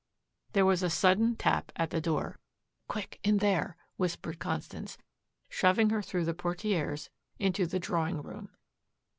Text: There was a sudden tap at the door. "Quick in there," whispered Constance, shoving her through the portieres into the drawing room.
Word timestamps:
There 0.53 0.65
was 0.65 0.81
a 0.81 0.89
sudden 0.89 1.35
tap 1.35 1.71
at 1.75 1.91
the 1.91 2.01
door. 2.01 2.39
"Quick 2.87 3.19
in 3.23 3.37
there," 3.37 3.77
whispered 3.97 4.39
Constance, 4.39 4.97
shoving 5.47 5.91
her 5.91 6.01
through 6.01 6.25
the 6.25 6.33
portieres 6.33 7.11
into 7.37 7.67
the 7.67 7.77
drawing 7.79 8.23
room. 8.23 8.49